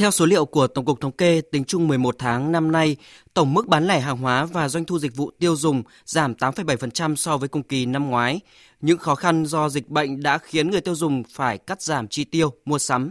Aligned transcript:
Theo 0.00 0.10
số 0.10 0.26
liệu 0.26 0.44
của 0.44 0.66
Tổng 0.66 0.84
cục 0.84 1.00
Thống 1.00 1.12
kê, 1.12 1.40
tính 1.40 1.64
chung 1.64 1.88
11 1.88 2.14
tháng 2.18 2.52
năm 2.52 2.72
nay, 2.72 2.96
tổng 3.34 3.54
mức 3.54 3.68
bán 3.68 3.86
lẻ 3.86 4.00
hàng 4.00 4.16
hóa 4.16 4.44
và 4.44 4.68
doanh 4.68 4.84
thu 4.84 4.98
dịch 4.98 5.16
vụ 5.16 5.30
tiêu 5.38 5.56
dùng 5.56 5.82
giảm 6.04 6.34
8,7% 6.34 7.14
so 7.16 7.36
với 7.36 7.48
cùng 7.48 7.62
kỳ 7.62 7.86
năm 7.86 8.10
ngoái. 8.10 8.40
Những 8.80 8.98
khó 8.98 9.14
khăn 9.14 9.46
do 9.46 9.68
dịch 9.68 9.88
bệnh 9.88 10.22
đã 10.22 10.38
khiến 10.38 10.70
người 10.70 10.80
tiêu 10.80 10.94
dùng 10.94 11.22
phải 11.30 11.58
cắt 11.58 11.82
giảm 11.82 12.08
chi 12.08 12.24
tiêu, 12.24 12.52
mua 12.64 12.78
sắm. 12.78 13.10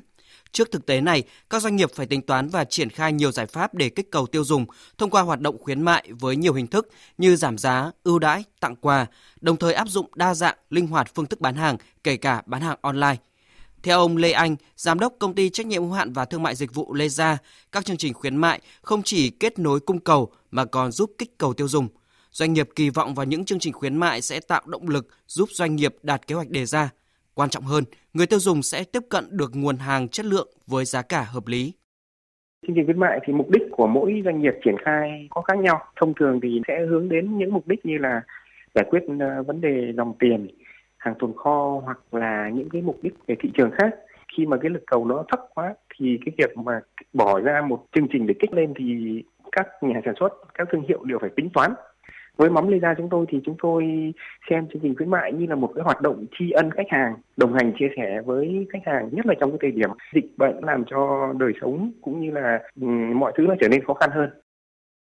Trước 0.51 0.71
thực 0.71 0.85
tế 0.85 1.01
này, 1.01 1.23
các 1.49 1.61
doanh 1.61 1.75
nghiệp 1.75 1.91
phải 1.95 2.05
tính 2.05 2.21
toán 2.21 2.49
và 2.49 2.63
triển 2.63 2.89
khai 2.89 3.13
nhiều 3.13 3.31
giải 3.31 3.45
pháp 3.45 3.73
để 3.73 3.89
kích 3.89 4.11
cầu 4.11 4.27
tiêu 4.27 4.43
dùng 4.43 4.65
thông 4.97 5.09
qua 5.09 5.21
hoạt 5.21 5.39
động 5.39 5.57
khuyến 5.61 5.81
mại 5.81 6.09
với 6.19 6.35
nhiều 6.35 6.53
hình 6.53 6.67
thức 6.67 6.89
như 7.17 7.35
giảm 7.35 7.57
giá, 7.57 7.91
ưu 8.03 8.19
đãi, 8.19 8.43
tặng 8.59 8.75
quà, 8.75 9.05
đồng 9.41 9.57
thời 9.57 9.73
áp 9.73 9.89
dụng 9.89 10.09
đa 10.15 10.33
dạng, 10.33 10.57
linh 10.69 10.87
hoạt 10.87 11.15
phương 11.15 11.25
thức 11.25 11.41
bán 11.41 11.55
hàng, 11.55 11.77
kể 12.03 12.17
cả 12.17 12.41
bán 12.45 12.61
hàng 12.61 12.77
online. 12.81 13.15
Theo 13.83 13.99
ông 13.99 14.17
Lê 14.17 14.31
Anh, 14.31 14.55
giám 14.75 14.99
đốc 14.99 15.13
công 15.19 15.35
ty 15.35 15.49
trách 15.49 15.65
nhiệm 15.67 15.81
hữu 15.83 15.91
hạn 15.91 16.13
và 16.13 16.25
thương 16.25 16.43
mại 16.43 16.55
dịch 16.55 16.73
vụ 16.73 16.93
Lê 16.93 17.07
Gia, 17.07 17.37
các 17.71 17.85
chương 17.85 17.97
trình 17.97 18.13
khuyến 18.13 18.35
mại 18.35 18.59
không 18.81 19.01
chỉ 19.03 19.29
kết 19.29 19.59
nối 19.59 19.79
cung 19.79 19.99
cầu 19.99 20.31
mà 20.51 20.65
còn 20.65 20.91
giúp 20.91 21.11
kích 21.17 21.37
cầu 21.37 21.53
tiêu 21.53 21.67
dùng. 21.67 21.87
Doanh 22.31 22.53
nghiệp 22.53 22.69
kỳ 22.75 22.89
vọng 22.89 23.15
vào 23.15 23.25
những 23.25 23.45
chương 23.45 23.59
trình 23.59 23.73
khuyến 23.73 23.97
mại 23.97 24.21
sẽ 24.21 24.39
tạo 24.47 24.61
động 24.65 24.89
lực 24.89 25.07
giúp 25.27 25.49
doanh 25.51 25.75
nghiệp 25.75 25.95
đạt 26.03 26.27
kế 26.27 26.35
hoạch 26.35 26.49
đề 26.49 26.65
ra. 26.65 26.89
Quan 27.33 27.49
trọng 27.49 27.63
hơn, 27.63 27.83
người 28.13 28.27
tiêu 28.27 28.39
dùng 28.39 28.61
sẽ 28.61 28.83
tiếp 28.83 29.03
cận 29.09 29.37
được 29.37 29.51
nguồn 29.53 29.77
hàng 29.77 30.07
chất 30.07 30.25
lượng 30.25 30.47
với 30.67 30.85
giá 30.85 31.01
cả 31.01 31.23
hợp 31.23 31.47
lý. 31.47 31.73
Chương 32.67 32.75
trình 32.75 32.85
khuyến 32.85 32.99
mại 32.99 33.19
thì 33.27 33.33
mục 33.33 33.49
đích 33.49 33.63
của 33.71 33.87
mỗi 33.87 34.21
doanh 34.25 34.41
nghiệp 34.41 34.53
triển 34.65 34.75
khai 34.85 35.27
có 35.29 35.41
khác 35.41 35.57
nhau. 35.57 35.79
Thông 35.95 36.13
thường 36.19 36.39
thì 36.43 36.61
sẽ 36.67 36.73
hướng 36.89 37.09
đến 37.09 37.37
những 37.37 37.53
mục 37.53 37.67
đích 37.67 37.85
như 37.85 37.97
là 37.97 38.21
giải 38.75 38.85
quyết 38.89 38.99
ờ, 39.19 39.43
vấn 39.43 39.61
đề 39.61 39.93
dòng 39.97 40.13
tiền, 40.19 40.47
hàng 40.99 41.15
tồn 41.19 41.33
kho 41.35 41.81
hoặc 41.83 41.99
là 42.11 42.49
những 42.53 42.69
cái 42.69 42.81
mục 42.81 42.99
đích 43.01 43.13
về 43.27 43.35
thị 43.39 43.49
trường 43.57 43.71
khác 43.71 43.95
khi 44.37 44.45
mà 44.45 44.57
cái 44.61 44.69
lực 44.69 44.83
cầu 44.87 45.05
nó 45.05 45.23
thấp 45.31 45.39
quá 45.55 45.73
thì 45.97 46.19
cái 46.25 46.33
việc 46.37 46.57
mà 46.57 46.81
bỏ 47.13 47.39
ra 47.39 47.61
một 47.61 47.85
chương 47.95 48.07
trình 48.11 48.27
để 48.27 48.33
kích 48.39 48.53
lên 48.53 48.73
thì 48.79 48.85
các 49.51 49.67
nhà 49.81 50.01
sản 50.05 50.13
xuất 50.19 50.33
các 50.53 50.67
thương 50.71 50.85
hiệu 50.87 51.03
đều 51.03 51.19
phải 51.21 51.29
tính 51.35 51.49
toán 51.53 51.71
với 52.39 52.49
mắm 52.49 52.67
Lê 52.67 52.79
Gia 52.79 52.93
chúng 52.97 53.09
tôi 53.11 53.25
thì 53.31 53.37
chúng 53.45 53.55
tôi 53.61 53.83
xem 54.49 54.67
chương 54.67 54.81
trình 54.81 54.95
khuyến 54.95 55.09
mại 55.09 55.33
như 55.33 55.45
là 55.45 55.55
một 55.55 55.71
cái 55.75 55.83
hoạt 55.83 56.01
động 56.01 56.25
tri 56.39 56.51
ân 56.51 56.71
khách 56.71 56.87
hàng, 56.89 57.13
đồng 57.37 57.53
hành 57.53 57.73
chia 57.79 57.87
sẻ 57.97 58.21
với 58.25 58.67
khách 58.73 58.79
hàng, 58.85 59.09
nhất 59.11 59.25
là 59.25 59.33
trong 59.39 59.51
cái 59.51 59.57
thời 59.61 59.71
điểm 59.71 59.89
dịch 60.15 60.37
bệnh 60.37 60.55
làm 60.61 60.83
cho 60.91 61.33
đời 61.39 61.53
sống 61.61 61.91
cũng 62.01 62.21
như 62.21 62.31
là 62.31 62.59
ừ, 62.81 62.87
mọi 63.15 63.33
thứ 63.37 63.43
nó 63.47 63.55
trở 63.61 63.67
nên 63.67 63.85
khó 63.85 63.93
khăn 63.93 64.09
hơn. 64.13 64.29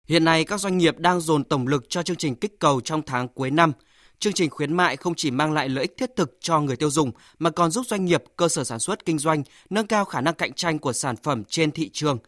Hiện 0.08 0.25
nay 0.25 0.45
các 0.48 0.61
doanh 0.61 0.79
nghiệp 0.79 0.95
đang 0.98 1.20
dồn 1.20 1.45
tổng 1.45 1.67
lực 1.67 1.84
cho 1.89 2.03
chương 2.03 2.17
trình 2.17 2.34
kích 2.34 2.61
cầu 2.61 2.81
trong 2.81 3.03
tháng 3.06 3.29
cuối 3.29 3.51
năm. 3.51 3.73
Chương 4.19 4.33
trình 4.33 4.51
khuyến 4.51 4.73
mại 4.73 4.97
không 4.97 5.15
chỉ 5.15 5.31
mang 5.31 5.53
lại 5.53 5.69
lợi 5.69 5.83
ích 5.84 5.97
thiết 5.97 6.11
thực 6.17 6.37
cho 6.41 6.61
người 6.61 6.77
tiêu 6.77 6.91
dùng 6.91 7.12
mà 7.39 7.51
còn 7.51 7.70
giúp 7.70 7.87
doanh 7.87 8.05
nghiệp, 8.05 8.25
cơ 8.37 8.48
sở 8.48 8.65
sản 8.65 8.79
xuất 8.79 9.05
kinh 9.05 9.19
doanh 9.19 9.43
nâng 9.70 9.87
cao 9.87 10.05
khả 10.05 10.20
năng 10.20 10.34
cạnh 10.34 10.53
tranh 10.53 10.79
của 10.79 10.93
sản 10.93 11.17
phẩm 11.17 11.45
trên 11.45 11.70
thị 11.70 11.91
trường. 11.93 12.19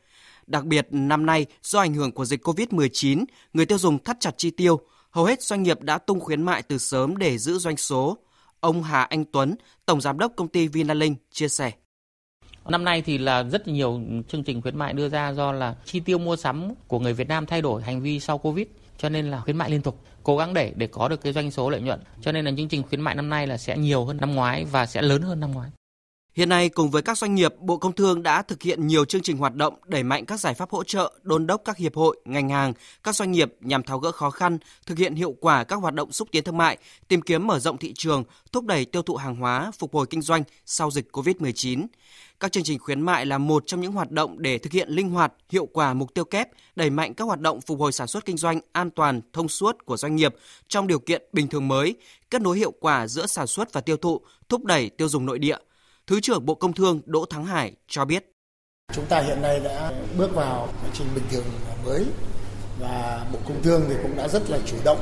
Đặc 0.46 0.64
biệt 0.64 0.86
năm 0.90 1.26
nay 1.26 1.46
do 1.62 1.80
ảnh 1.80 1.94
hưởng 1.94 2.12
của 2.12 2.24
dịch 2.24 2.46
Covid-19, 2.48 3.24
người 3.52 3.66
tiêu 3.66 3.78
dùng 3.78 4.04
thắt 4.04 4.16
chặt 4.20 4.34
chi 4.36 4.50
tiêu, 4.50 4.80
hầu 5.10 5.24
hết 5.24 5.42
doanh 5.42 5.62
nghiệp 5.62 5.82
đã 5.82 5.98
tung 5.98 6.20
khuyến 6.20 6.42
mại 6.42 6.62
từ 6.62 6.78
sớm 6.78 7.16
để 7.16 7.38
giữ 7.38 7.58
doanh 7.58 7.76
số. 7.76 8.18
Ông 8.60 8.82
Hà 8.82 9.02
Anh 9.02 9.24
Tuấn, 9.24 9.54
tổng 9.86 10.00
giám 10.00 10.18
đốc 10.18 10.32
công 10.36 10.48
ty 10.48 10.68
Vinalink 10.68 11.18
chia 11.30 11.48
sẻ. 11.48 11.72
Năm 12.68 12.84
nay 12.84 13.02
thì 13.02 13.18
là 13.18 13.42
rất 13.42 13.68
nhiều 13.68 14.00
chương 14.28 14.42
trình 14.42 14.62
khuyến 14.62 14.78
mại 14.78 14.92
đưa 14.92 15.08
ra 15.08 15.32
do 15.32 15.52
là 15.52 15.74
chi 15.84 16.00
tiêu 16.00 16.18
mua 16.18 16.36
sắm 16.36 16.74
của 16.88 16.98
người 16.98 17.12
Việt 17.12 17.28
Nam 17.28 17.46
thay 17.46 17.62
đổi 17.62 17.82
hành 17.82 18.00
vi 18.00 18.20
sau 18.20 18.38
Covid, 18.38 18.66
cho 18.98 19.08
nên 19.08 19.30
là 19.30 19.40
khuyến 19.40 19.56
mại 19.56 19.70
liên 19.70 19.82
tục, 19.82 20.00
cố 20.22 20.36
gắng 20.36 20.54
để 20.54 20.72
để 20.76 20.86
có 20.86 21.08
được 21.08 21.20
cái 21.20 21.32
doanh 21.32 21.50
số 21.50 21.70
lợi 21.70 21.80
nhuận. 21.80 22.00
Cho 22.20 22.32
nên 22.32 22.44
là 22.44 22.52
chương 22.56 22.68
trình 22.68 22.82
khuyến 22.82 23.00
mại 23.00 23.14
năm 23.14 23.30
nay 23.30 23.46
là 23.46 23.56
sẽ 23.56 23.76
nhiều 23.78 24.04
hơn 24.04 24.16
năm 24.16 24.34
ngoái 24.34 24.64
và 24.64 24.86
sẽ 24.86 25.02
lớn 25.02 25.22
hơn 25.22 25.40
năm 25.40 25.52
ngoái. 25.52 25.70
Hiện 26.36 26.48
nay, 26.48 26.68
cùng 26.68 26.90
với 26.90 27.02
các 27.02 27.18
doanh 27.18 27.34
nghiệp, 27.34 27.54
Bộ 27.60 27.76
Công 27.76 27.92
Thương 27.92 28.22
đã 28.22 28.42
thực 28.42 28.62
hiện 28.62 28.86
nhiều 28.86 29.04
chương 29.04 29.22
trình 29.22 29.36
hoạt 29.36 29.54
động 29.54 29.74
đẩy 29.86 30.02
mạnh 30.02 30.26
các 30.26 30.40
giải 30.40 30.54
pháp 30.54 30.70
hỗ 30.70 30.84
trợ, 30.84 31.12
đôn 31.22 31.46
đốc 31.46 31.62
các 31.64 31.76
hiệp 31.76 31.96
hội, 31.96 32.16
ngành 32.24 32.48
hàng, 32.48 32.72
các 33.02 33.16
doanh 33.16 33.32
nghiệp 33.32 33.54
nhằm 33.60 33.82
tháo 33.82 33.98
gỡ 33.98 34.12
khó 34.12 34.30
khăn, 34.30 34.58
thực 34.86 34.98
hiện 34.98 35.14
hiệu 35.14 35.34
quả 35.40 35.64
các 35.64 35.76
hoạt 35.76 35.94
động 35.94 36.12
xúc 36.12 36.28
tiến 36.32 36.44
thương 36.44 36.56
mại, 36.56 36.78
tìm 37.08 37.22
kiếm 37.22 37.46
mở 37.46 37.58
rộng 37.58 37.78
thị 37.78 37.92
trường, 37.94 38.24
thúc 38.52 38.64
đẩy 38.64 38.84
tiêu 38.84 39.02
thụ 39.02 39.16
hàng 39.16 39.36
hóa, 39.36 39.70
phục 39.78 39.94
hồi 39.94 40.06
kinh 40.10 40.22
doanh 40.22 40.42
sau 40.66 40.90
dịch 40.90 41.08
COVID-19. 41.12 41.86
Các 42.40 42.52
chương 42.52 42.64
trình 42.64 42.78
khuyến 42.78 43.00
mại 43.00 43.26
là 43.26 43.38
một 43.38 43.62
trong 43.66 43.80
những 43.80 43.92
hoạt 43.92 44.10
động 44.10 44.42
để 44.42 44.58
thực 44.58 44.72
hiện 44.72 44.88
linh 44.88 45.10
hoạt, 45.10 45.32
hiệu 45.50 45.66
quả 45.66 45.94
mục 45.94 46.14
tiêu 46.14 46.24
kép, 46.24 46.48
đẩy 46.76 46.90
mạnh 46.90 47.14
các 47.14 47.24
hoạt 47.24 47.40
động 47.40 47.60
phục 47.60 47.80
hồi 47.80 47.92
sản 47.92 48.06
xuất 48.06 48.24
kinh 48.24 48.36
doanh 48.36 48.60
an 48.72 48.90
toàn, 48.90 49.20
thông 49.32 49.48
suốt 49.48 49.84
của 49.84 49.96
doanh 49.96 50.16
nghiệp 50.16 50.34
trong 50.68 50.86
điều 50.86 50.98
kiện 50.98 51.22
bình 51.32 51.48
thường 51.48 51.68
mới, 51.68 51.94
kết 52.30 52.42
nối 52.42 52.58
hiệu 52.58 52.72
quả 52.80 53.06
giữa 53.06 53.26
sản 53.26 53.46
xuất 53.46 53.72
và 53.72 53.80
tiêu 53.80 53.96
thụ, 53.96 54.20
thúc 54.48 54.64
đẩy 54.64 54.90
tiêu 54.90 55.08
dùng 55.08 55.26
nội 55.26 55.38
địa. 55.38 55.56
Thứ 56.10 56.20
trưởng 56.20 56.46
Bộ 56.46 56.54
Công 56.54 56.72
Thương 56.72 57.00
Đỗ 57.06 57.24
Thắng 57.30 57.44
Hải 57.44 57.72
cho 57.88 58.04
biết. 58.04 58.32
Chúng 58.94 59.06
ta 59.06 59.20
hiện 59.20 59.42
nay 59.42 59.60
đã 59.60 59.92
bước 60.18 60.34
vào 60.34 60.68
quá 60.82 60.90
trình 60.92 61.06
bình 61.14 61.24
thường 61.30 61.44
mới 61.84 62.04
và 62.80 63.26
Bộ 63.32 63.38
Công 63.44 63.62
Thương 63.62 63.84
thì 63.88 63.94
cũng 64.02 64.16
đã 64.16 64.28
rất 64.28 64.50
là 64.50 64.58
chủ 64.66 64.76
động 64.84 64.98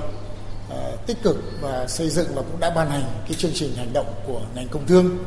ờ, 0.71 0.97
tích 1.07 1.17
cực 1.23 1.37
và 1.61 1.87
xây 1.87 2.11
dựng 2.11 2.27
và 2.35 2.43
cũng 2.43 2.61
đã 2.61 2.71
ban 2.71 2.91
hành 2.91 3.03
cái 3.29 3.35
chương 3.35 3.51
trình 3.55 3.77
hành 3.77 3.93
động 3.93 4.15
của 4.27 4.41
ngành 4.55 4.69
công 4.69 4.87
thương 4.87 5.19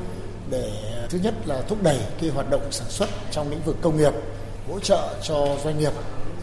để 0.50 0.72
ờ, 0.94 1.08
thứ 1.10 1.20
nhất 1.24 1.34
là 1.46 1.62
thúc 1.62 1.84
đẩy 1.84 2.00
cái 2.22 2.30
hoạt 2.30 2.50
động 2.50 2.72
sản 2.72 2.90
xuất 2.90 3.10
trong 3.32 3.50
lĩnh 3.50 3.62
vực 3.62 3.76
công 3.82 3.98
nghiệp, 3.98 4.14
hỗ 4.68 4.80
trợ 4.80 5.16
cho 5.24 5.58
doanh 5.64 5.80
nghiệp 5.80 5.94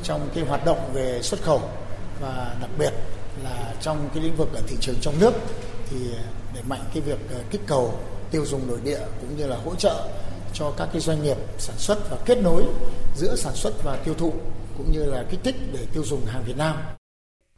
trong 0.03 0.28
cái 0.34 0.44
hoạt 0.44 0.65
động 0.65 0.91
về 0.93 1.23
xuất 1.23 1.43
khẩu 1.43 1.62
và 2.21 2.56
đặc 2.61 2.71
biệt 2.78 2.93
là 3.44 3.75
trong 3.81 4.09
cái 4.15 4.23
lĩnh 4.25 4.37
vực 4.37 4.49
ở 4.55 4.61
thị 4.67 4.77
trường 4.81 4.97
trong 5.00 5.15
nước 5.21 5.34
thì 5.91 5.97
ờ, 6.17 6.23
đẩy 6.55 6.62
mạnh 6.69 6.84
cái 6.94 7.03
việc 7.03 7.19
kích 7.50 7.62
cầu 7.67 7.99
tiêu 8.34 8.45
dùng 8.47 8.69
nội 8.69 8.78
địa 8.84 9.00
cũng 9.21 9.37
như 9.37 9.47
là 9.47 9.56
hỗ 9.56 9.75
trợ 9.75 10.09
cho 10.55 10.75
các 10.77 10.89
cái 10.93 11.00
doanh 11.00 11.22
nghiệp 11.22 11.37
sản 11.59 11.77
xuất 11.78 12.11
và 12.11 12.19
kết 12.27 12.39
nối 12.43 12.65
giữa 13.17 13.37
sản 13.37 13.55
xuất 13.55 13.75
và 13.84 13.97
tiêu 14.05 14.15
thụ 14.15 14.33
cũng 14.78 14.93
như 14.93 15.05
là 15.05 15.27
kích 15.31 15.41
thích 15.45 15.55
để 15.72 15.87
tiêu 15.93 16.03
dùng 16.05 16.25
hàng 16.27 16.44
Việt 16.47 16.56
Nam. 16.56 16.77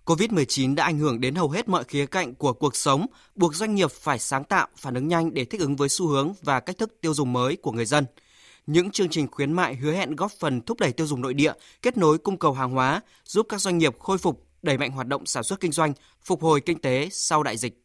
COVID-19 0.04 0.74
đã 0.74 0.84
ảnh 0.84 0.98
hưởng 0.98 1.20
đến 1.20 1.34
hầu 1.34 1.50
hết 1.50 1.68
mọi 1.68 1.84
khía 1.84 2.06
cạnh 2.06 2.34
của 2.34 2.52
cuộc 2.52 2.76
sống, 2.76 3.06
buộc 3.34 3.54
doanh 3.54 3.74
nghiệp 3.74 3.90
phải 3.90 4.18
sáng 4.18 4.44
tạo, 4.44 4.68
phản 4.76 4.94
ứng 4.94 5.08
nhanh 5.08 5.34
để 5.34 5.44
thích 5.44 5.60
ứng 5.60 5.76
với 5.76 5.88
xu 5.88 6.06
hướng 6.06 6.34
và 6.42 6.60
cách 6.60 6.78
thức 6.78 6.96
tiêu 7.00 7.14
dùng 7.14 7.32
mới 7.32 7.56
của 7.56 7.72
người 7.72 7.86
dân. 7.86 8.04
Những 8.66 8.90
chương 8.90 9.08
trình 9.08 9.28
khuyến 9.30 9.52
mại 9.52 9.74
hứa 9.74 9.92
hẹn 9.92 10.16
góp 10.16 10.32
phần 10.32 10.60
thúc 10.60 10.80
đẩy 10.80 10.92
tiêu 10.92 11.06
dùng 11.06 11.20
nội 11.20 11.34
địa, 11.34 11.52
kết 11.82 11.96
nối 11.96 12.18
cung 12.18 12.38
cầu 12.38 12.52
hàng 12.52 12.70
hóa, 12.70 13.00
giúp 13.24 13.46
các 13.48 13.60
doanh 13.60 13.78
nghiệp 13.78 13.98
khôi 13.98 14.18
phục, 14.18 14.46
đẩy 14.62 14.78
mạnh 14.78 14.90
hoạt 14.90 15.06
động 15.06 15.26
sản 15.26 15.42
xuất 15.42 15.60
kinh 15.60 15.72
doanh, 15.72 15.92
phục 16.24 16.42
hồi 16.42 16.60
kinh 16.60 16.78
tế 16.78 17.08
sau 17.12 17.42
đại 17.42 17.56
dịch. 17.56 17.82